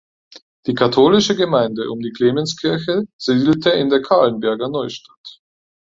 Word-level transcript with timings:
Die 0.65 0.73
katholische 0.73 1.35
Gemeinde 1.35 1.91
um 1.91 1.99
die 1.99 2.09
Clemenskirche 2.11 3.03
siedelte 3.19 3.69
in 3.69 3.91
der 3.91 4.01
Calenberger 4.01 4.67
Neustadt. 4.67 5.43